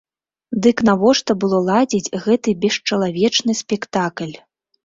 [0.65, 4.35] Дык навошта было ладзіць гэты бесчалавечны спектакль?